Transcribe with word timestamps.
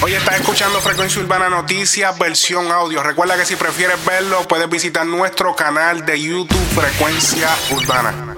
Hoy 0.00 0.14
estás 0.14 0.38
escuchando 0.38 0.80
Frecuencia 0.80 1.20
Urbana 1.20 1.48
Noticias, 1.48 2.16
versión 2.16 2.70
audio. 2.70 3.02
Recuerda 3.02 3.36
que 3.36 3.44
si 3.44 3.56
prefieres 3.56 4.02
verlo, 4.04 4.46
puedes 4.46 4.70
visitar 4.70 5.04
nuestro 5.04 5.56
canal 5.56 6.06
de 6.06 6.22
YouTube 6.22 6.56
Frecuencia 6.72 7.48
Urbana. 7.72 8.36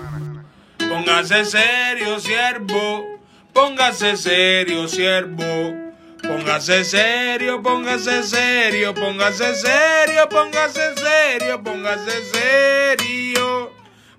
Póngase 0.79 1.45
serio, 1.45 2.19
siervo. 2.19 3.21
Póngase 3.53 4.17
serio, 4.17 4.89
siervo. 4.89 5.93
Póngase 6.23 6.83
serio, 6.83 7.63
póngase 7.63 8.23
serio, 8.23 8.95
póngase 8.95 9.55
serio, 9.55 10.29
póngase 10.31 10.95
serio, 10.97 11.63
póngase 11.63 12.25
serio, 12.33 13.73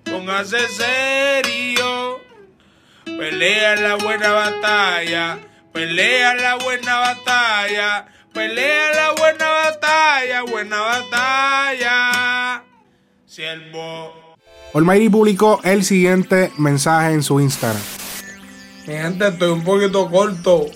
póngase 0.04 0.68
serio. 0.68 2.20
Pelea 3.04 3.74
la 3.76 3.96
buena 3.96 4.30
batalla 4.30 5.40
Pelea 5.72 6.34
la 6.34 6.56
buena 6.56 6.98
batalla, 6.98 8.06
pelea 8.34 8.92
la 8.94 9.12
buena 9.12 9.48
batalla, 9.48 10.42
buena 10.42 10.80
batalla. 10.80 12.64
Siervo. 13.26 14.36
Olmairi 14.74 15.08
publicó 15.08 15.60
el 15.64 15.82
siguiente 15.82 16.52
mensaje 16.58 17.14
en 17.14 17.22
su 17.22 17.40
Instagram. 17.40 17.80
Mi 18.86 18.94
gente, 18.94 19.28
estoy 19.28 19.50
un 19.50 19.64
poquito 19.64 20.10
corto 20.10 20.66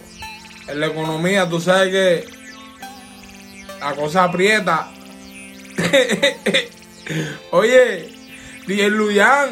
en 0.66 0.80
la 0.80 0.86
economía. 0.86 1.46
Tú 1.46 1.60
sabes 1.60 1.90
que 1.90 2.24
la 3.78 3.94
cosa 3.94 4.24
aprieta. 4.24 4.90
Oye, 7.50 8.14
DJ 8.66 8.88
Luyan, 8.90 9.50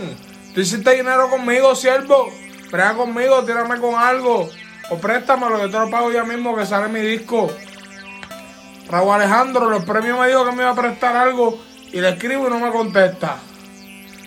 tú 0.54 0.62
hiciste 0.62 0.96
dinero 0.96 1.28
conmigo, 1.28 1.74
siervo. 1.76 2.32
Prea 2.70 2.94
conmigo, 2.94 3.44
tírame 3.44 3.78
con 3.78 3.94
algo. 3.94 4.48
O 4.90 4.98
préstamelo, 4.98 5.58
yo 5.58 5.70
te 5.70 5.78
lo 5.78 5.90
pago 5.90 6.12
ya 6.12 6.24
mismo 6.24 6.54
que 6.56 6.66
sale 6.66 6.88
mi 6.88 7.00
disco. 7.00 7.50
Raúl 8.88 9.14
Alejandro, 9.14 9.70
los 9.70 9.84
premios 9.84 10.18
me 10.18 10.28
dijo 10.28 10.44
que 10.44 10.52
me 10.52 10.62
iba 10.62 10.70
a 10.70 10.74
prestar 10.74 11.16
algo 11.16 11.58
y 11.90 12.00
le 12.00 12.10
escribo 12.10 12.46
y 12.46 12.50
no 12.50 12.60
me 12.60 12.70
contesta. 12.70 13.38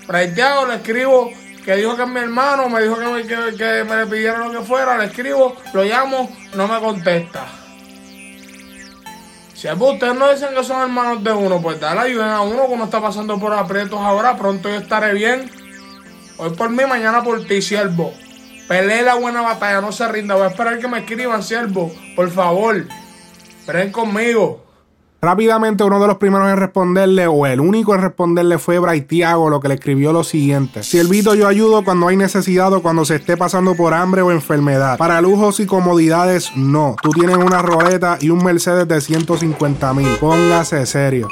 Praiteado 0.08 0.66
le 0.66 0.76
escribo 0.76 1.30
que 1.64 1.76
dijo 1.76 1.96
que 1.96 2.04
es 2.04 2.09
mi 2.09 2.20
hermano, 2.22 2.70
me 2.70 2.81
dijo 2.81 2.98
que, 2.98 3.06
me, 3.06 3.56
que, 3.56 3.84
me 3.84 3.98
le 3.98 4.06
pidiera 4.08 4.40
lo 4.40 4.52
que 4.52 4.66
fuera, 4.66 4.98
le 4.98 5.06
escribo, 5.06 5.56
lo 5.73 5.84
llamo, 5.84 6.30
no 6.56 6.68
me 6.68 6.80
contesta. 6.80 7.46
Si 9.53 9.68
ustedes 9.68 10.16
no 10.16 10.31
dicen 10.31 10.53
que 10.56 10.64
son 10.64 10.81
hermanos 10.81 11.24
de 11.24 11.31
uno, 11.31 11.62
pues 11.62 11.80
dale 11.80 12.00
ayuda 12.02 12.38
a 12.38 12.42
uno 12.42 12.68
que 12.68 12.74
uno 12.74 12.84
está 12.86 13.02
pasando 13.02 13.40
por 13.40 13.53
aprietos 13.53 14.00
ahora, 14.00 14.38
pronto 14.38 14.70
yo 14.70 14.76
estaré 14.76 15.14
bien. 15.14 15.52
Hoy 16.38 16.52
por 16.52 16.70
mí, 16.70 16.86
mañana 16.86 17.24
por 17.24 17.44
ti, 17.46 17.62
siervo. 17.62 18.14
Pelee 18.68 19.04
la 19.04 19.16
buena 19.16 19.42
batalla, 19.42 19.80
no 19.82 19.92
se 19.92 20.08
rinda. 20.08 20.36
Voy 20.36 20.46
a 20.46 20.50
esperar 20.50 20.80
que 20.80 20.88
me 20.88 21.00
escriban, 21.00 21.42
siervo. 21.42 21.92
Por 22.16 22.30
favor, 22.30 22.86
esperen 23.59 23.92
conmigo. 23.92 24.64
Rápidamente 25.20 25.84
uno 25.84 26.00
de 26.00 26.08
los 26.08 26.18
primeros 26.18 26.48
en 26.50 26.58
responderle, 26.58 27.26
o 27.26 27.48
el 27.48 27.59
único 27.59 27.96
en 27.96 28.02
responderle 28.02 28.59
fue 28.59 28.78
Braithiago, 28.78 29.50
lo 29.50 29.59
que 29.59 29.68
le 29.68 29.74
escribió 29.74 30.14
lo 30.14 30.24
siguiente. 30.24 30.84
Siervito, 30.84 31.34
yo 31.34 31.48
ayudo 31.48 31.84
cuando 31.84 32.08
hay 32.08 32.18
necesidad 32.18 32.72
o 32.74 32.84
cuando 32.84 33.04
se 33.04 33.16
esté 33.16 33.36
pasando 33.36 33.76
por 33.76 33.96
hambre 33.96 34.22
o 34.22 34.32
enfermedad. 34.32 34.98
Para 34.98 35.20
lujos 35.22 35.59
y 35.59 35.66
comodidades, 35.66 36.52
no. 36.56 36.98
Tú 37.02 37.09
tienes 37.09 37.38
una 37.38 37.64
roleta 37.64 38.20
y 38.22 38.30
un 38.30 38.44
Mercedes 38.44 38.88
de 38.88 39.02
150 39.02 39.94
mil. 39.96 40.08
Póngase 40.20 40.86
serio. 40.86 41.28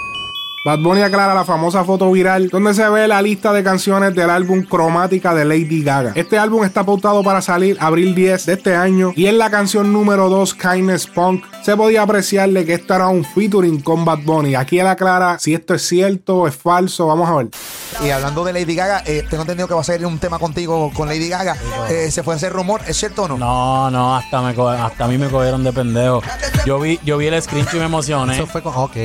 Bad 0.66 0.80
Bunny 0.80 1.04
aclara 1.04 1.36
la 1.36 1.46
famosa 1.46 1.84
foto 1.84 2.12
viral 2.12 2.50
donde 2.50 2.74
se 2.74 2.90
ve 2.90 3.08
la 3.08 3.22
lista 3.22 3.54
de 3.54 3.64
canciones 3.64 4.16
del 4.16 4.32
álbum 4.32 4.64
Cromática 4.64 5.36
de 5.36 5.46
Lady 5.46 5.84
Gaga. 5.84 6.14
Este 6.16 6.40
álbum 6.40 6.64
está 6.64 6.84
pautado 6.84 7.22
para 7.22 7.44
salir 7.44 7.78
abril 7.80 8.16
10 8.16 8.48
de 8.48 8.54
este 8.54 8.76
año 8.76 9.14
y 9.16 9.28
en 9.28 9.38
la 9.38 9.52
canción 9.52 9.94
número 9.94 10.28
2 10.28 10.56
Kindness 10.56 11.06
Punk 11.06 11.46
se 11.62 11.78
podía 11.78 12.02
apreciarle 12.02 12.66
que 12.66 12.74
esto 12.74 12.96
era 12.96 13.10
un 13.10 13.24
featuring 13.24 13.80
con 13.80 14.06
Bad 14.06 14.22
Bunny. 14.24 14.56
Aquí 14.56 14.80
él 14.80 14.88
aclara 14.88 15.38
si 15.38 15.54
esto 15.54 15.76
es 15.76 15.88
cierto 15.88 16.38
o 16.38 16.48
es 16.48 16.56
falso. 16.56 17.06
Vamos 17.06 17.30
a 17.30 17.36
ver. 17.36 17.50
Y 18.04 18.10
hablando 18.10 18.44
de 18.44 18.54
Lady 18.54 18.74
Gaga, 18.74 19.04
eh, 19.06 19.24
tengo 19.30 19.44
entendido 19.44 19.68
que 19.68 19.76
va 19.76 19.82
a 19.82 19.84
ser 19.84 20.04
un 20.04 20.18
tema 20.18 20.40
contigo 20.40 20.92
con 20.96 21.08
Lady 21.08 21.30
Gaga. 21.30 21.56
Eh, 21.92 22.10
¿Se 22.10 22.24
fue 22.24 22.34
a 22.34 22.38
hacer 22.38 22.52
rumor? 22.52 22.82
¿Es 22.88 22.98
cierto 22.98 23.26
o 23.26 23.28
no? 23.28 23.38
No, 23.38 23.92
no, 23.92 24.16
hasta, 24.16 24.42
me 24.42 24.60
hasta 24.60 25.06
a 25.06 25.08
mí 25.08 25.20
me 25.20 25.28
cogieron 25.28 25.64
de 25.64 25.72
pendejo. 25.72 26.24
Yo 26.66 26.80
vi, 26.80 27.00
yo 27.06 27.20
vi 27.20 27.28
el 27.28 27.40
screenshot 27.40 27.76
y 27.76 27.78
me 27.78 27.86
emocioné. 27.86 28.34
Eso 28.34 28.48
fue 28.48 28.64
con. 28.64 28.74
Ok. 28.76 28.98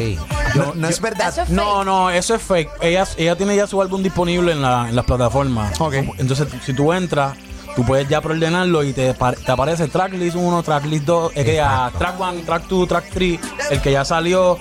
No, 0.74 0.88
es 0.88 1.00
verdad. 1.00 1.48
No, 1.48 1.84
no, 1.84 2.10
eso 2.10 2.34
es 2.34 2.42
fake. 2.42 2.70
Ella, 2.80 3.06
ella 3.16 3.36
tiene 3.36 3.56
ya 3.56 3.66
su 3.66 3.80
álbum 3.80 4.02
disponible 4.02 4.52
en, 4.52 4.62
la, 4.62 4.88
en 4.88 4.96
las 4.96 5.04
plataformas. 5.04 5.72
Entonces, 6.18 6.48
si 6.64 6.72
tú 6.72 6.92
entras, 6.92 7.36
tú 7.76 7.84
puedes 7.84 8.08
ya 8.08 8.20
preordenarlo 8.20 8.82
y 8.82 8.92
te, 8.92 9.14
te 9.14 9.52
aparece 9.52 9.88
tracklist 9.88 10.36
1, 10.36 10.62
tracklist 10.62 11.04
2, 11.04 11.32
es 11.34 11.44
que 11.44 11.54
ya 11.56 11.90
track 11.98 12.20
1, 12.20 12.32
track 12.44 12.68
2, 12.68 12.88
track 12.88 13.04
3, 13.12 13.40
el 13.70 13.80
que 13.80 13.92
ya 13.92 14.04
salió. 14.04 14.58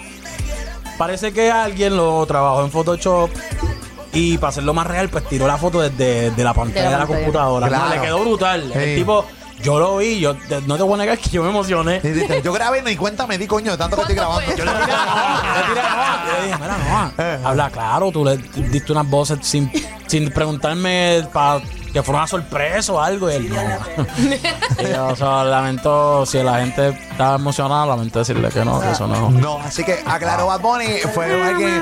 Parece 0.97 1.31
que 1.31 1.49
alguien 1.49 1.95
lo 1.95 2.25
trabajó 2.25 2.63
en 2.63 2.71
Photoshop 2.71 3.29
y 4.13 4.37
para 4.37 4.49
hacerlo 4.49 4.73
más 4.73 4.87
real, 4.87 5.09
pues 5.09 5.23
tiró 5.29 5.47
la 5.47 5.57
foto 5.57 5.81
desde, 5.81 6.31
la 6.43 6.53
pantalla 6.53 6.91
de 6.91 6.97
la, 6.97 7.07
computadora. 7.07 7.89
le 7.89 8.01
quedó 8.01 8.19
brutal. 8.19 8.71
El 8.73 8.95
tipo 8.95 9.25
yo 9.61 9.79
lo 9.79 9.97
vi, 9.97 10.19
yo 10.19 10.35
no 10.65 10.77
te 10.77 10.83
voy 10.83 10.93
a 10.95 10.97
negar 10.97 11.17
que 11.17 11.29
yo 11.29 11.43
me 11.43 11.49
emocioné. 11.49 12.01
yo 12.43 12.53
grabé 12.53 12.81
ni 12.81 12.95
cuenta 12.95 13.27
me 13.27 13.37
di, 13.37 13.47
coño, 13.47 13.71
de 13.71 13.77
tanto 13.77 13.95
que 13.95 14.01
estoy 14.03 14.15
grabando. 14.15 14.55
Yo 14.55 14.65
le 14.65 14.71
tiré 14.71 14.93
Yo 16.25 16.33
le 16.33 16.45
dije, 16.45 16.57
mira, 16.61 16.77
no, 17.17 17.23
eh. 17.23 17.39
habla 17.43 17.69
claro, 17.69 18.11
tú 18.11 18.23
le 18.23 18.37
diste 18.37 18.91
unas 18.91 19.09
voces 19.09 19.39
sin, 19.41 19.71
sin 20.07 20.29
preguntarme 20.31 21.27
para 21.33 21.61
que 21.91 22.03
fuera 22.03 22.19
una 22.19 22.27
sorpresa 22.27 22.93
o 22.93 22.99
algo. 22.99 23.29
Y 23.29 23.33
él, 23.33 23.49
no. 23.49 25.07
o 25.07 25.15
sea, 25.15 25.43
lamento, 25.43 26.25
si 26.25 26.41
la 26.41 26.59
gente 26.59 26.89
estaba 26.89 27.35
emocionada, 27.35 27.85
lamento 27.87 28.19
decirle 28.19 28.49
que 28.49 28.63
no, 28.63 28.79
que 28.79 28.91
eso 28.91 29.07
no. 29.07 29.29
No, 29.29 29.59
así 29.59 29.83
que 29.83 29.99
aclaró 30.05 30.47
Bad 30.47 30.61
Bunny, 30.61 30.99
fue 31.13 31.25
alguien. 31.25 31.81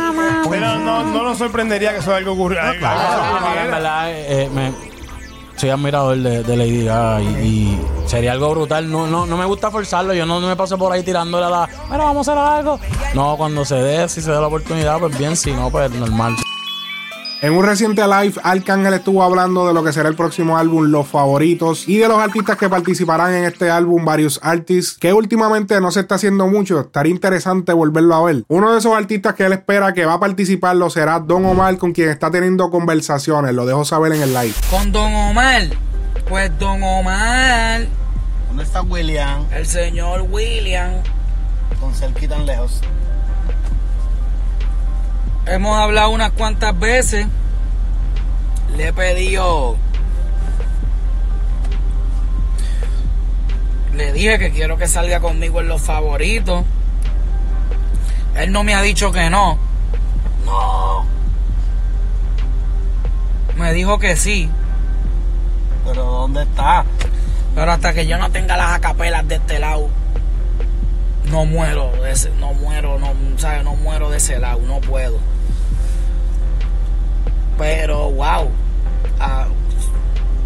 Pero 0.49 0.79
no, 0.79 1.03
no 1.03 1.23
nos 1.23 1.37
sorprendería 1.37 1.91
que 1.91 1.99
eso 1.99 2.13
algo 2.13 2.33
ocurriera. 2.33 2.77
claro, 2.77 3.61
en 3.61 3.71
verdad, 3.71 4.11
eh, 4.11 4.49
me 4.53 4.86
soy 5.57 5.69
admirador 5.71 6.17
de, 6.17 6.43
de 6.43 6.55
Lady 6.55 6.85
Gaga 6.85 7.21
y, 7.21 7.79
sería 8.05 8.31
algo 8.31 8.51
brutal. 8.51 8.89
No, 8.89 9.07
no, 9.07 9.25
no 9.25 9.37
me 9.37 9.45
gusta 9.45 9.69
forzarlo, 9.69 10.13
yo 10.13 10.25
no, 10.25 10.39
me 10.39 10.55
paso 10.55 10.77
por 10.77 10.91
ahí 10.91 11.03
tirándole 11.03 11.45
a 11.45 11.49
la, 11.49 11.69
bueno, 11.89 12.05
vamos 12.05 12.27
a 12.27 12.31
hacer 12.31 12.43
algo. 12.43 12.79
No, 13.13 13.35
cuando 13.35 13.65
se 13.65 13.75
dé, 13.75 14.07
si 14.07 14.21
se 14.21 14.31
da 14.31 14.39
la 14.39 14.47
oportunidad, 14.47 14.99
pues 14.99 15.17
bien, 15.17 15.35
si 15.35 15.51
no, 15.51 15.69
pues 15.69 15.91
normal. 15.91 16.35
En 17.39 17.53
un 17.53 17.63
reciente 17.63 18.01
live, 18.01 18.33
Arcángel 18.41 18.95
estuvo 18.95 19.21
hablando 19.21 19.67
de 19.67 19.73
lo 19.75 19.83
que 19.83 19.93
será 19.93 20.09
el 20.09 20.15
próximo 20.15 20.57
álbum, 20.57 20.85
los 20.85 21.07
favoritos, 21.07 21.87
y 21.87 21.97
de 21.97 22.07
los 22.07 22.17
artistas 22.17 22.57
que 22.57 22.67
participarán 22.67 23.31
en 23.31 23.43
este 23.43 23.69
álbum, 23.69 24.03
varios 24.03 24.39
artistas, 24.41 24.97
que 24.97 25.13
últimamente 25.13 25.79
no 25.79 25.91
se 25.91 25.99
está 25.99 26.15
haciendo 26.15 26.47
mucho, 26.47 26.79
estaría 26.79 27.11
interesante 27.11 27.73
volverlo 27.73 28.15
a 28.15 28.23
ver. 28.23 28.43
Uno 28.47 28.71
de 28.71 28.79
esos 28.79 28.91
artistas 28.95 29.35
que 29.35 29.45
él 29.45 29.53
espera 29.53 29.93
que 29.93 30.03
va 30.07 30.13
a 30.13 30.19
participar 30.19 30.77
lo 30.77 30.89
será 30.89 31.19
Don 31.19 31.45
Omar, 31.45 31.77
con 31.77 31.91
quien 31.91 32.09
está 32.09 32.31
teniendo 32.31 32.71
conversaciones, 32.71 33.53
lo 33.53 33.67
dejo 33.67 33.85
saber 33.85 34.13
en 34.13 34.23
el 34.23 34.33
live. 34.33 34.55
Con 34.71 34.91
Don 34.91 35.13
Omar, 35.13 35.61
pues 36.27 36.57
Don 36.57 36.81
Omar. 36.81 37.85
¿Dónde 38.47 38.63
está 38.63 38.81
William? 38.81 39.45
El 39.53 39.67
señor 39.67 40.25
William. 40.31 41.03
Con 41.79 41.93
tan 42.27 42.47
lejos. 42.47 42.81
Hemos 45.49 45.77
hablado 45.77 46.09
unas 46.09 46.31
cuantas 46.31 46.77
veces. 46.77 47.25
Le 48.75 48.89
he 48.89 48.93
pedido. 48.93 49.77
Le 53.93 54.11
dije 54.11 54.37
que 54.39 54.51
quiero 54.51 54.77
que 54.77 54.87
salga 54.87 55.21
conmigo 55.21 55.61
en 55.61 55.69
los 55.69 55.81
favoritos. 55.81 56.65
Él 58.35 58.51
no 58.51 58.65
me 58.65 58.75
ha 58.75 58.81
dicho 58.81 59.13
que 59.13 59.29
no. 59.29 59.57
No. 60.45 61.05
Me 63.55 63.71
dijo 63.71 63.99
que 63.99 64.17
sí. 64.17 64.49
Pero 65.85 66.03
¿dónde 66.03 66.43
está? 66.43 66.83
Pero 67.55 67.71
hasta 67.71 67.93
que 67.93 68.05
yo 68.05 68.17
no 68.17 68.29
tenga 68.31 68.57
las 68.57 68.71
acapelas 68.71 69.25
de 69.29 69.35
este 69.35 69.59
lado, 69.59 69.89
no 71.31 71.45
muero, 71.45 71.91
de 72.03 72.11
ese, 72.11 72.29
no 72.31 72.53
muero, 72.53 72.99
no, 72.99 73.13
¿sabes? 73.37 73.63
no 73.63 73.75
muero 73.75 74.09
de 74.09 74.17
ese 74.17 74.37
lado, 74.37 74.59
no 74.67 74.81
puedo. 74.81 75.17
Pero, 77.57 78.11
wow, 78.11 78.49
ah, 79.19 79.47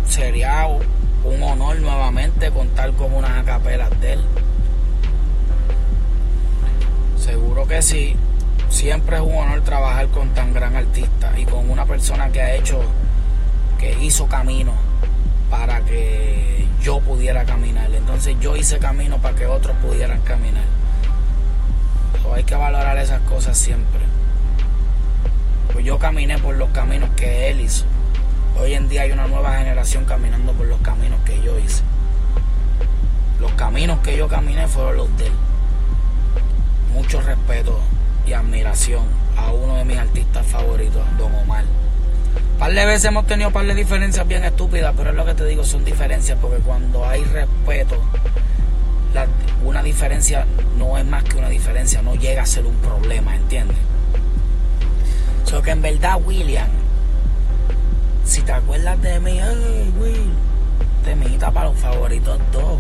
sería 0.08 0.68
un 1.24 1.44
honor 1.44 1.80
nuevamente 1.80 2.52
contar 2.52 2.92
con 2.94 3.14
unas 3.14 3.32
acapelas 3.32 3.90
de 4.00 4.14
él. 4.14 4.22
Seguro 7.18 7.68
que 7.68 7.82
sí. 7.82 8.16
Siempre 8.70 9.18
es 9.18 9.22
un 9.22 9.36
honor 9.36 9.62
trabajar 9.62 10.08
con 10.08 10.30
tan 10.30 10.54
gran 10.54 10.76
artista 10.76 11.38
y 11.38 11.46
con 11.46 11.70
una 11.70 11.86
persona 11.86 12.30
que 12.30 12.42
ha 12.42 12.56
hecho, 12.56 12.82
que 13.78 14.02
hizo 14.02 14.28
camino 14.28 14.74
para 15.50 15.82
que 15.82 16.66
yo 16.82 17.02
pudiera 17.02 17.44
caminar. 17.44 17.92
Entonces 17.94 18.38
yo 18.40 18.56
hice 18.56 18.80
camino 18.80 19.18
para 19.18 19.36
que 19.36 19.46
otros 19.46 19.76
pudieran 19.78 20.22
caminar. 20.22 20.64
hay 22.34 22.44
que 22.46 22.56
valorar 22.56 22.98
esas 22.98 23.20
cosas 23.22 23.58
siempre. 23.58 24.00
Pues 25.74 25.86
yo 25.86 25.98
caminé 26.00 26.38
por 26.38 26.56
los 26.56 26.70
caminos 26.72 27.10
que 27.16 27.50
él 27.50 27.62
hizo. 27.62 27.86
Hoy 28.60 28.74
en 28.74 28.90
día 28.90 29.04
hay 29.04 29.12
una 29.12 29.28
nueva 29.28 29.58
generación 29.58 30.06
caminando 30.06 30.54
por 30.54 30.68
los 30.68 30.82
caminos 30.82 31.20
que 31.26 31.42
yo 31.42 31.58
hice. 31.58 31.84
Los 33.40 33.52
caminos 33.54 34.00
que 34.00 34.18
yo 34.18 34.28
caminé 34.28 34.68
fueron 34.68 34.98
los 34.98 35.18
de 35.18 35.28
él. 35.28 35.34
Mucho 36.94 37.22
respeto 37.22 37.80
y 38.28 38.34
admiración 38.34 39.04
a 39.38 39.52
uno 39.52 39.76
de 39.76 39.86
mis 39.86 39.98
artistas 39.98 40.46
favoritos, 40.46 41.02
Don 41.18 41.34
Omar. 41.34 41.64
Par 42.60 42.74
de 42.74 42.86
veces 42.86 43.06
hemos 43.06 43.26
tenido 43.26 43.50
par 43.52 43.66
de 43.66 43.74
diferencias 43.74 44.28
bien 44.28 44.44
estúpidas, 44.44 44.94
pero 44.96 45.10
es 45.10 45.16
lo 45.16 45.26
que 45.26 45.34
te 45.34 45.46
digo, 45.46 45.64
son 45.64 45.84
diferencias, 45.84 46.38
porque 46.40 46.58
cuando 46.58 47.08
hay 47.08 47.24
respeto, 47.24 48.00
una 49.66 49.82
diferencia 49.82 50.46
no 50.78 50.98
es 50.98 51.06
más 51.06 51.24
que 51.24 51.38
una 51.38 51.50
diferencia, 51.50 52.02
no 52.02 52.14
llega 52.16 52.44
a 52.44 52.46
ser 52.46 52.66
un 52.66 52.76
problema, 52.76 53.36
¿entiendes? 53.36 53.78
So 55.52 55.62
que 55.62 55.72
en 55.72 55.82
verdad, 55.82 56.18
William, 56.24 56.70
si 58.24 58.42
te 58.42 58.54
acuerdas 58.54 59.02
de 59.02 59.20
mí, 59.20 59.38
ay, 59.38 59.94
Will, 60.00 60.32
temita 61.04 61.52
para 61.52 61.68
los 61.68 61.78
favoritos 61.78 62.40
dos. 62.54 62.80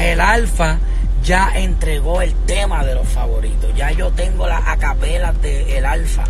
El 0.00 0.20
Alfa 0.20 0.80
ya 1.22 1.52
entregó 1.54 2.20
el 2.20 2.34
tema 2.44 2.84
de 2.84 2.96
los 2.96 3.06
favoritos. 3.06 3.72
Ya 3.76 3.92
yo 3.92 4.10
tengo 4.10 4.48
las 4.48 4.66
acapelas 4.66 5.40
de 5.42 5.78
El 5.78 5.86
Alfa. 5.86 6.24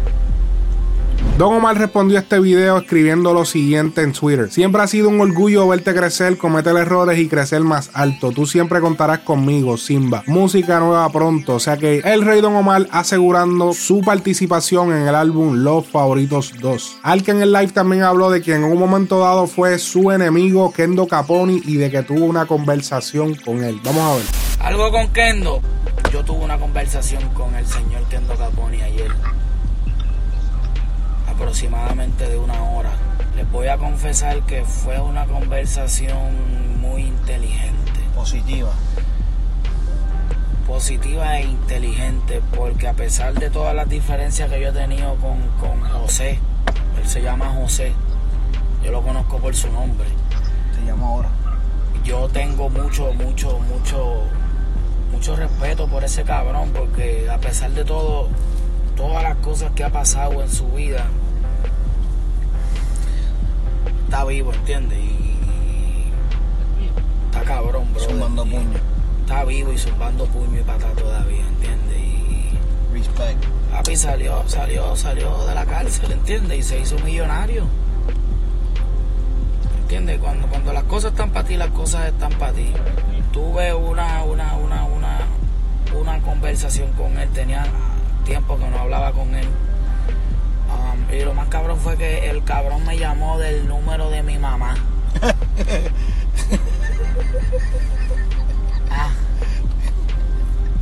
Don 1.39 1.55
Omar 1.55 1.79
respondió 1.79 2.19
a 2.19 2.23
este 2.23 2.41
video 2.41 2.79
escribiendo 2.79 3.33
lo 3.33 3.45
siguiente 3.45 4.03
en 4.03 4.13
Twitter. 4.13 4.51
Siempre 4.51 4.83
ha 4.83 4.89
sido 4.89 5.09
un 5.09 5.21
orgullo 5.21 5.69
verte 5.69 5.95
crecer, 5.95 6.37
cometer 6.37 6.77
errores 6.77 7.17
y 7.21 7.29
crecer 7.29 7.61
más 7.61 7.93
alto. 7.95 8.33
Tú 8.33 8.45
siempre 8.45 8.81
contarás 8.81 9.21
conmigo, 9.21 9.77
Simba. 9.77 10.25
Música 10.27 10.81
nueva 10.81 11.09
pronto. 11.13 11.55
O 11.55 11.61
sea 11.61 11.77
que 11.77 11.99
el 11.99 12.23
Rey 12.23 12.41
Don 12.41 12.57
Omar 12.57 12.89
asegurando 12.91 13.73
su 13.73 14.01
participación 14.01 14.91
en 14.91 15.07
el 15.07 15.15
álbum 15.15 15.63
Los 15.63 15.87
Favoritos 15.87 16.55
2. 16.61 16.99
Al 17.05 17.23
que 17.23 17.31
en 17.31 17.43
el 17.43 17.53
live 17.53 17.69
también 17.69 18.03
habló 18.03 18.31
de 18.31 18.43
que 18.43 18.57
en 18.57 18.65
un 18.65 18.77
momento 18.77 19.21
dado 19.21 19.47
fue 19.47 19.79
su 19.79 20.11
enemigo 20.11 20.73
Kendo 20.73 21.07
Caponi 21.07 21.63
y 21.65 21.77
de 21.77 21.89
que 21.89 22.03
tuvo 22.03 22.25
una 22.25 22.47
conversación 22.47 23.37
con 23.37 23.63
él. 23.63 23.81
Vamos 23.85 24.03
a 24.03 24.17
ver. 24.17 24.25
Algo 24.59 24.91
con 24.91 25.07
Kendo. 25.13 25.61
Yo 26.13 26.25
tuve 26.25 26.45
una 26.45 26.59
conversación 26.59 27.23
con 27.29 27.55
el 27.55 27.65
señor 27.65 28.03
Kendo 28.09 28.35
Caponi 28.35 28.83
ayer. 28.83 29.13
Aproximadamente 31.39 32.29
de 32.29 32.37
una 32.37 32.61
hora. 32.65 32.91
Les 33.37 33.49
voy 33.53 33.69
a 33.69 33.79
confesar 33.79 34.43
que 34.43 34.65
fue 34.65 34.99
una 34.99 35.25
conversación 35.27 36.81
muy 36.81 37.03
inteligente. 37.03 38.01
Positiva. 38.13 38.73
positiva 40.67 41.39
e 41.39 41.45
inteligente 41.45 42.43
porque 42.57 42.89
a 42.89 42.93
pesar 42.93 43.35
de 43.35 43.51
todas 43.51 43.73
las 43.73 43.89
diferencias 43.89 44.51
que 44.51 44.61
yo 44.61 44.71
he 44.71 44.73
tenido 44.73 45.15
con, 45.15 45.41
con 45.61 45.81
José, 45.89 46.41
él 47.01 47.09
se 47.09 47.23
llama 47.23 47.55
José, 47.55 47.93
yo 48.85 48.91
lo 48.91 49.01
conozco 49.03 49.39
por 49.39 49.55
su 49.55 49.71
nombre, 49.71 50.09
Se 50.75 50.85
llama 50.85 51.07
ahora. 51.07 51.29
yo 52.05 52.29
tengo 52.29 52.69
mucho, 52.69 53.13
mucho, 53.15 53.61
mucho, 53.61 54.23
mucho 55.13 55.37
respeto 55.37 55.87
por 55.87 56.03
ese 56.03 56.25
cabrón 56.25 56.73
porque 56.77 57.31
a 57.31 57.39
pesar 57.39 57.71
de 57.71 57.85
todo, 57.85 58.29
todas 58.97 59.23
las 59.23 59.37
cosas 59.37 59.71
que 59.77 59.85
ha 59.85 59.91
pasado 59.91 60.43
en 60.43 60.51
su 60.51 60.67
vida, 60.73 61.07
está 64.09 64.25
vivo, 64.25 64.55
¿entiendes? 64.55 64.99
Y 64.99 65.37
está 67.27 67.43
cabrón, 67.43 67.93
bro. 67.93 68.03
Zumbando 68.03 68.43
puño. 68.43 68.79
Está 69.21 69.45
vivo 69.45 69.71
y 69.71 69.79
zumbando 69.79 70.25
puño 70.25 70.61
y 70.61 70.63
pata 70.63 70.89
todavía, 70.97 71.47
¿entiendes? 71.47 71.99
Y 71.99 72.59
Respect. 72.95 73.45
papi 73.71 73.97
salió, 73.97 74.43
salió, 74.49 74.97
salió 74.97 75.45
de 75.45 75.55
la 75.55 75.67
cárcel, 75.67 76.11
¿entiendes? 76.11 76.59
Y 76.59 76.63
se 76.63 76.81
hizo 76.81 76.99
millonario. 77.01 77.65
¿Entiendes? 79.83 80.19
Cuando, 80.21 80.49
cuando 80.49 80.73
las 80.73 80.85
cosas 80.85 81.13
están 81.13 81.31
para 81.31 81.47
ti, 81.47 81.57
las 81.59 81.71
cosas 81.71 82.09
están 82.09 82.33
para 82.33 82.53
ti. 82.55 82.73
Tuve 83.31 83.75
una, 83.75 84.23
una, 84.25 84.57
una, 84.57 84.85
una, 84.85 85.19
una 85.95 86.19
conversación 86.23 86.93
con 86.93 87.19
él, 87.19 87.29
tenía 87.35 87.67
tiempo 88.25 88.57
que 88.57 88.69
no 88.69 88.79
hablaba 88.79 89.13
con 89.13 89.35
él. 89.35 89.47
Y 91.13 91.25
lo 91.25 91.35
más 91.35 91.49
cabrón 91.49 91.79
fue 91.79 91.97
que 91.97 92.29
el 92.29 92.45
cabrón 92.45 92.85
me 92.85 92.99
llamó 92.99 93.39
del 93.39 93.67
número 93.67 94.11
de 94.11 94.23
mi 94.23 94.39
mamá. 94.39 94.75
Ah. 98.91 99.11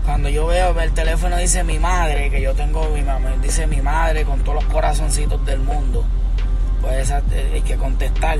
Cuando 0.04 0.28
yo 0.28 0.46
veo 0.46 0.78
el 0.80 0.92
teléfono 0.92 1.36
dice 1.36 1.64
mi 1.64 1.80
madre, 1.80 2.30
que 2.30 2.40
yo 2.40 2.54
tengo 2.54 2.88
mi 2.90 3.02
mamá, 3.02 3.34
dice 3.42 3.66
mi 3.66 3.82
madre 3.82 4.24
con 4.24 4.40
todos 4.40 4.62
los 4.62 4.72
corazoncitos 4.72 5.44
del 5.44 5.58
mundo, 5.58 6.04
pues 6.80 6.98
esa, 6.98 7.18
eh, 7.32 7.50
hay 7.54 7.62
que 7.62 7.76
contestar. 7.76 8.38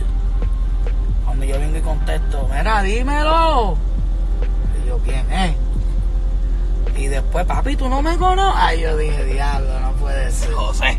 Cuando 1.24 1.44
yo 1.44 1.58
vengo 1.58 1.76
y 1.76 1.80
contesto, 1.80 2.48
mira, 2.56 2.82
dímelo. 2.82 3.76
Y 4.82 4.88
yo, 4.88 4.98
¿quién 4.98 5.30
es? 5.32 5.56
Y 6.96 7.08
después, 7.08 7.44
papi, 7.44 7.76
¿tú 7.76 7.88
no 7.88 8.00
me 8.00 8.16
conoces? 8.16 8.54
Ay, 8.56 8.80
yo 8.82 8.96
dije, 8.96 9.24
diablo, 9.24 9.80
no 9.80 9.92
puede 9.92 10.30
ser. 10.30 10.52
José. 10.52 10.96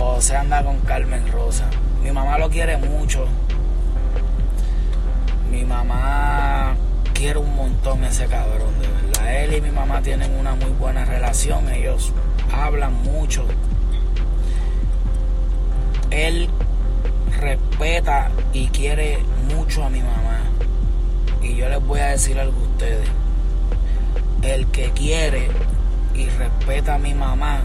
O 0.00 0.20
se 0.20 0.36
anda 0.36 0.62
con 0.64 0.80
Carmen 0.80 1.30
Rosa. 1.30 1.64
Mi 2.02 2.10
mamá 2.10 2.38
lo 2.38 2.48
quiere 2.48 2.76
mucho. 2.76 3.26
Mi 5.50 5.64
mamá 5.64 6.74
quiere 7.12 7.38
un 7.38 7.54
montón 7.54 8.04
ese 8.04 8.26
cabrón, 8.26 8.72
de 8.80 8.88
verdad. 8.88 9.42
Él 9.42 9.54
y 9.54 9.60
mi 9.60 9.70
mamá 9.70 10.00
tienen 10.00 10.32
una 10.38 10.54
muy 10.54 10.70
buena 10.70 11.04
relación. 11.04 11.68
Ellos 11.68 12.12
hablan 12.52 12.94
mucho. 13.02 13.44
Él 16.10 16.48
respeta 17.38 18.30
y 18.52 18.68
quiere 18.68 19.18
mucho 19.54 19.84
a 19.84 19.90
mi 19.90 20.00
mamá. 20.00 20.40
Y 21.42 21.56
yo 21.56 21.68
les 21.68 21.84
voy 21.84 22.00
a 22.00 22.06
decir 22.06 22.38
algo 22.38 22.58
a 22.58 22.62
ustedes. 22.62 23.08
El 24.42 24.66
que 24.68 24.90
quiere 24.92 25.48
y 26.14 26.26
respeta 26.26 26.94
a 26.94 26.98
mi 26.98 27.14
mamá, 27.14 27.62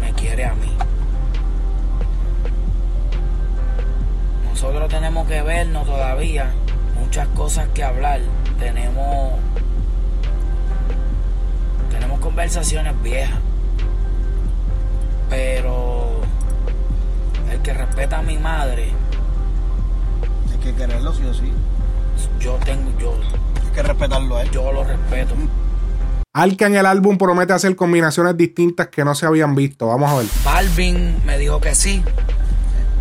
me 0.00 0.12
quiere 0.12 0.44
a 0.44 0.54
mí. 0.54 0.72
Nosotros 4.50 4.88
tenemos 4.88 5.26
que 5.28 5.40
vernos 5.42 5.86
todavía, 5.86 6.50
muchas 6.98 7.28
cosas 7.28 7.68
que 7.74 7.84
hablar. 7.84 8.20
Tenemos 8.58 9.32
tenemos 11.90 12.18
conversaciones 12.20 13.00
viejas. 13.02 13.38
Pero 15.30 16.20
el 17.52 17.60
que 17.60 17.72
respeta 17.74 18.18
a 18.18 18.22
mi 18.22 18.38
madre, 18.38 18.90
Hay 20.50 20.58
que 20.58 20.74
quererlo 20.74 21.12
sí 21.12 21.24
o 21.24 21.34
sí. 21.34 21.52
yo 22.40 22.54
tengo 22.64 22.90
yo 22.98 23.12
Hay 23.14 23.72
que 23.74 23.82
respetarlo 23.82 24.36
a 24.36 24.42
él. 24.42 24.50
yo 24.50 24.72
lo 24.72 24.84
respeto. 24.84 25.34
Al 26.34 26.56
que 26.56 26.66
en 26.66 26.76
el 26.76 26.86
álbum 26.86 27.16
promete 27.16 27.52
hacer 27.54 27.74
combinaciones 27.74 28.36
distintas 28.36 28.88
que 28.88 29.04
no 29.04 29.14
se 29.14 29.26
habían 29.26 29.54
visto. 29.54 29.86
Vamos 29.86 30.10
a 30.10 30.16
ver. 30.16 30.26
Balvin 30.44 31.22
me 31.24 31.38
dijo 31.38 31.60
que 31.60 31.74
sí, 31.74 32.02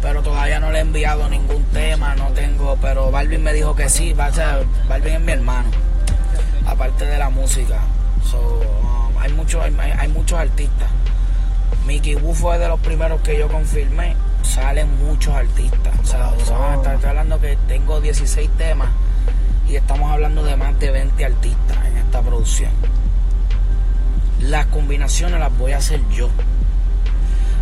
pero 0.02 0.24
todavía 0.24 0.60
no 0.60 0.72
le 0.72 0.80
he 0.80 0.82
enviado 0.82 1.28
ningún 1.30 1.64
tema, 1.66 2.16
no 2.16 2.30
tengo, 2.30 2.78
pero 2.82 3.12
Balvin 3.12 3.44
me 3.44 3.54
dijo 3.54 3.76
que 3.76 3.90
sí, 3.90 4.14
va 4.14 4.28
a 4.28 4.32
ser- 4.34 4.66
Balvin 4.88 5.16
es 5.16 5.22
mi 5.22 5.32
hermano, 5.34 5.70
aparte 6.66 7.06
de 7.06 7.18
la 7.18 7.30
música. 7.30 7.80
So, 8.24 8.40
um, 8.40 9.18
hay, 9.20 9.32
muchos, 9.34 9.62
hay, 9.64 9.76
hay- 10.00 10.08
muchos 10.08 10.40
artistas. 10.40 10.90
Mickey 11.86 12.16
Wu 12.16 12.34
fue 12.34 12.58
de 12.58 12.68
los 12.70 12.80
primeros 12.80 13.22
que 13.22 13.38
yo 13.38 13.50
confirmé, 13.50 14.16
salen 14.42 14.88
muchos 15.06 15.34
artistas. 15.36 15.94
O 16.02 16.06
sea, 16.06 16.32
son- 16.46 16.92
estoy 16.94 17.10
hablando 17.10 17.40
que 17.42 17.58
tengo 17.68 18.00
16 18.02 18.50
temas 18.58 18.90
y 19.70 19.76
estamos 19.76 20.12
hablando 20.12 20.44
de 20.44 20.56
más 20.56 20.80
de 20.80 20.92
20 20.92 21.26
artistas 21.26 21.78
en 21.86 21.98
esta 21.98 22.22
producción. 22.22 22.72
Las 24.42 24.68
combinaciones 24.68 25.40
las 25.40 25.56
voy 25.58 25.74
a 25.74 25.78
hacer 25.78 26.02
yo 26.10 26.30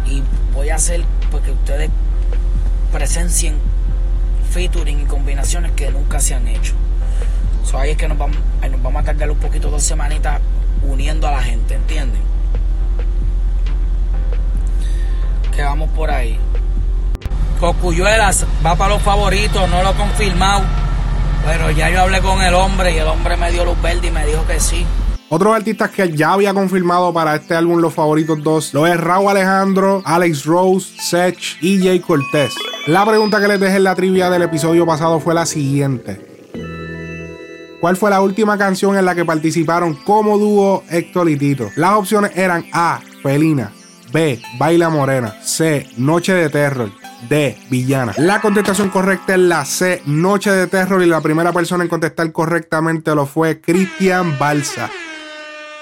y 0.05 0.21
voy 0.53 0.69
a 0.69 0.75
hacer 0.75 1.03
porque 1.31 1.51
ustedes 1.51 1.89
presencien 2.91 3.55
featuring 4.51 5.01
y 5.01 5.05
combinaciones 5.05 5.71
que 5.71 5.91
nunca 5.91 6.19
se 6.19 6.35
han 6.35 6.47
hecho. 6.47 6.73
So, 7.63 7.77
ahí 7.77 7.91
es 7.91 7.97
que 7.97 8.07
nos 8.07 8.17
vamos, 8.17 8.37
nos 8.69 8.81
vamos 8.81 9.01
a 9.01 9.05
tardar 9.05 9.31
un 9.31 9.37
poquito, 9.37 9.69
dos 9.69 9.83
semanitas 9.83 10.39
uniendo 10.83 11.27
a 11.27 11.31
la 11.31 11.41
gente, 11.41 11.75
¿entienden? 11.75 12.21
Que 15.53 15.63
vamos 15.63 15.89
por 15.89 16.11
ahí. 16.11 16.37
Cocuyuelas 17.59 18.45
va 18.65 18.75
para 18.75 18.93
los 18.93 19.01
favoritos, 19.01 19.69
no 19.69 19.81
lo 19.81 19.91
he 19.91 19.93
confirmado. 19.93 20.63
Pero 21.45 21.71
ya 21.71 21.89
yo 21.89 22.01
hablé 22.01 22.21
con 22.21 22.41
el 22.41 22.53
hombre 22.53 22.93
y 22.93 22.97
el 22.97 23.07
hombre 23.07 23.37
me 23.37 23.51
dio 23.51 23.65
luz 23.65 23.81
verde 23.81 24.07
y 24.07 24.11
me 24.11 24.25
dijo 24.25 24.45
que 24.45 24.59
sí. 24.59 24.85
Otros 25.29 25.55
artistas 25.55 25.89
que 25.89 26.11
ya 26.11 26.33
había 26.33 26.53
confirmado 26.53 27.11
para 27.11 27.35
este 27.35 27.55
álbum 27.55 27.79
Los 27.79 27.93
Favoritos 27.93 28.43
2 28.43 28.73
lo 28.75 28.85
es 28.85 28.95
Raúl 28.99 29.31
Alejandro, 29.31 30.03
Alex 30.05 30.45
Rose, 30.45 30.93
Sech 31.01 31.57
y 31.61 31.83
Jay 31.83 31.99
Cortez. 31.99 32.53
La 32.85 33.03
pregunta 33.05 33.41
que 33.41 33.47
les 33.47 33.59
dejé 33.59 33.77
en 33.77 33.85
la 33.85 33.95
trivia 33.95 34.29
del 34.29 34.43
episodio 34.43 34.85
pasado 34.85 35.19
fue 35.19 35.33
la 35.33 35.47
siguiente. 35.47 36.35
¿Cuál 37.81 37.97
fue 37.97 38.11
la 38.11 38.21
última 38.21 38.57
canción 38.57 38.97
en 38.97 39.05
la 39.05 39.15
que 39.15 39.25
participaron 39.25 39.95
como 39.95 40.37
dúo 40.37 40.83
Héctor 40.89 41.29
y 41.29 41.37
Tito? 41.37 41.69
Las 41.75 41.93
opciones 41.93 42.31
eran 42.35 42.65
A. 42.71 42.99
Felina 43.23 43.71
B. 44.11 44.39
Baila 44.59 44.89
Morena 44.89 45.35
C. 45.41 45.87
Noche 45.97 46.33
de 46.33 46.49
Terror 46.49 46.91
D. 47.27 47.57
Villana. 47.69 48.13
La 48.17 48.41
contestación 48.41 48.89
correcta 48.89 49.33
es 49.33 49.41
la 49.41 49.65
C. 49.65 50.03
Noche 50.05 50.51
de 50.51 50.67
Terror 50.67 51.01
y 51.01 51.07
la 51.07 51.21
primera 51.21 51.51
persona 51.51 51.83
en 51.83 51.89
contestar 51.89 52.31
correctamente 52.31 53.13
lo 53.15 53.25
fue 53.25 53.59
Cristian 53.59 54.37
Balsa. 54.37 54.89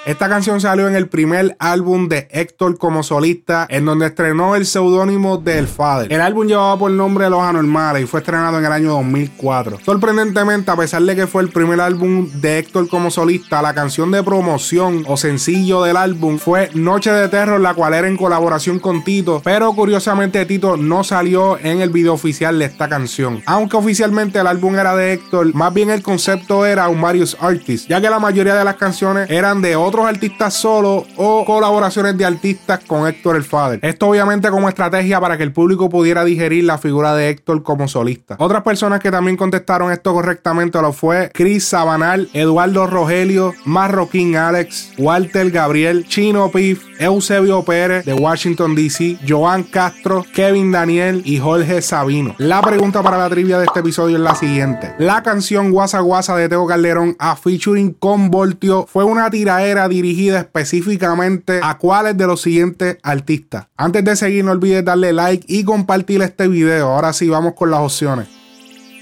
Esta 0.06 0.28
canción 0.28 0.60
salió 0.60 0.90
en 0.90 0.98
el 0.98 1.08
primer 1.08 1.56
álbum 1.60 2.10
de 2.10 2.28
Héctor 2.30 2.78
como 2.78 3.04
solista, 3.04 3.66
en 3.70 3.86
donde 3.86 4.08
estrenó 4.08 4.58
el 4.58 4.66
seudónimo 4.66 5.38
de 5.38 5.58
El 5.58 5.68
Father. 5.70 6.12
El 6.12 6.20
álbum 6.20 6.46
llevaba 6.46 6.78
por 6.78 6.92
nombre 6.92 7.30
Los 7.30 7.42
Anormales 7.42 8.04
y 8.04 8.06
fue 8.06 8.20
estrenado 8.20 8.60
en 8.60 8.66
el 8.66 8.72
año 8.74 8.90
2004. 8.92 9.80
Sorprendentemente, 9.80 10.70
a 10.72 10.76
pesar 10.76 11.04
de 11.04 11.16
que 11.16 11.26
fue 11.26 11.42
el 11.44 11.52
primer 11.52 11.80
álbum 11.80 12.30
de 12.42 12.60
Héctor 12.60 12.90
como 12.90 13.12
solista, 13.12 13.62
la 13.62 13.74
canción 13.74 14.12
de 14.12 14.22
promoción 14.24 15.06
o 15.08 15.16
sencillo 15.16 15.84
del 15.84 15.96
álbum 15.96 16.38
fue 16.38 16.70
Noche 16.74 17.14
de 17.14 17.30
Terror, 17.30 17.62
la 17.62 17.74
cual 17.74 17.94
era 17.94 18.10
en 18.10 18.18
colaboración 18.18 18.80
con 18.80 19.06
Tito, 19.06 19.42
pero 19.42 19.72
curiosamente 19.72 20.46
Tito 20.46 20.76
no 20.76 21.06
salió 21.06 21.58
en 21.60 21.80
el 21.80 21.92
video 21.92 22.12
oficial 22.12 22.60
de 22.60 22.66
esta 22.66 22.90
canción. 22.90 23.42
Aunque 23.46 23.78
oficialmente 23.78 24.38
el 24.38 24.48
álbum 24.48 24.76
era 24.76 24.98
de 24.98 25.14
Héctor, 25.14 25.56
más 25.56 25.74
bien 25.74 25.92
el 25.92 26.04
concepto 26.04 26.66
era 26.66 26.90
un 26.90 27.00
Marius 27.00 27.38
Artist, 27.40 27.88
ya 27.88 28.02
que 28.02 28.10
la 28.10 28.20
mayoría 28.20 28.56
de 28.56 28.66
las 28.66 28.76
canciones 28.76 29.30
eran 29.30 29.62
de 29.62 29.78
otro 29.78 29.93
otros 29.94 30.08
artistas 30.08 30.56
solos 30.56 31.04
o 31.18 31.46
colaboraciones 31.46 32.18
de 32.18 32.26
artistas 32.26 32.80
con 32.88 33.08
Héctor 33.08 33.36
el 33.36 33.44
Father. 33.44 33.80
Esto 33.84 34.08
obviamente 34.08 34.50
como 34.50 34.68
estrategia 34.68 35.22
para 35.22 35.38
que 35.38 35.44
el 35.44 35.54
público 35.54 35.88
pudiera 35.88 36.26
digerir 36.26 36.64
la 36.64 36.80
figura 36.80 37.14
de 37.14 37.30
Héctor 37.30 37.62
como 37.62 37.88
solista. 37.88 38.36
Otras 38.40 38.64
personas 38.64 39.02
que 39.02 39.12
también 39.12 39.38
contestaron 39.38 39.92
esto 39.92 40.12
correctamente 40.12 40.82
lo 40.82 40.94
fue 40.94 41.30
Chris 41.32 41.66
Sabanal, 41.66 42.28
Eduardo 42.34 42.88
Rogelio, 42.88 43.54
Marroquín 43.66 44.36
Alex, 44.36 44.94
Walter 44.98 45.52
Gabriel, 45.52 46.08
Chino 46.08 46.50
Pif, 46.50 46.84
Eusebio 46.98 47.64
Pérez 47.64 48.04
de 48.04 48.16
Washington 48.16 48.74
DC, 48.74 49.20
Joan 49.28 49.62
Castro, 49.62 50.26
Kevin 50.34 50.72
Daniel 50.72 51.22
y 51.24 51.38
Jorge 51.38 51.84
Sabino. 51.84 52.34
La 52.40 52.64
pregunta 52.64 53.04
para 53.04 53.20
la 53.20 53.30
trivia 53.30 53.60
de 53.60 53.66
este 53.66 53.82
episodio 53.82 54.16
es 54.16 54.24
la 54.24 54.34
siguiente. 54.34 54.96
La 54.98 55.22
canción 55.22 55.70
Guasa 55.70 56.00
Guasa 56.00 56.36
de 56.36 56.50
Teo 56.50 56.66
Calderón 56.66 57.16
a 57.20 57.36
featuring 57.36 57.94
con 57.94 58.32
Voltio 58.32 58.88
fue 58.88 59.04
una 59.04 59.30
tiraera 59.30 59.83
dirigida 59.88 60.40
específicamente 60.40 61.60
a 61.62 61.78
cuáles 61.78 62.18
de 62.18 62.28
los 62.28 62.42
siguientes 62.42 62.98
artistas. 63.04 63.68
Antes 63.78 64.04
de 64.04 64.16
seguir, 64.16 64.46
no 64.46 64.52
olvides 64.52 64.86
darle 64.86 65.13
like 65.13 65.46
y 65.48 65.63
compartir 65.63 66.22
este 66.22 66.48
video. 66.48 66.90
Ahora 66.90 67.13
sí, 67.13 67.30
vamos 67.30 67.54
con 67.54 67.72
las 67.72 67.80
opciones. 67.80 68.28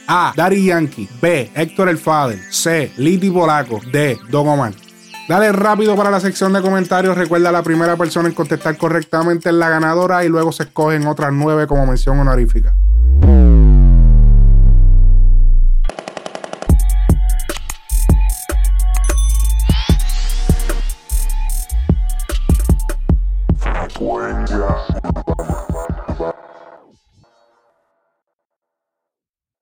A. 0.08 0.34
Daddy 0.36 0.66
Yankee. 0.66 1.10
B. 1.22 1.52
Héctor 1.56 1.90
el 1.90 1.98
Father. 1.98 2.40
C. 2.50 2.92
Liti 2.98 3.30
Polaco. 3.30 3.80
D. 3.92 4.18
Don 4.30 4.48
Omar. 4.48 4.74
Dale 5.30 5.52
rápido 5.54 5.96
para 5.96 6.12
la 6.12 6.20
sección 6.20 6.52
de 6.52 6.62
comentarios. 6.62 7.18
Recuerda 7.18 7.52
la 7.52 7.64
primera 7.64 7.96
persona 7.96 8.28
en 8.28 8.36
contestar 8.36 8.78
correctamente 8.78 9.50
es 9.50 9.56
la 9.56 9.70
ganadora 9.70 10.26
y 10.26 10.30
luego 10.30 10.52
se 10.52 10.64
escogen 10.64 11.08
otras 11.08 11.32
nueve 11.32 11.68
como 11.68 11.86
mención 11.86 12.20
honorífica. 12.20 12.76